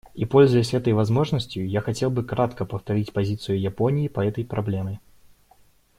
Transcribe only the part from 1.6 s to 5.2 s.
я хотел бы кратко повторить позицию Японии по этой проблеме.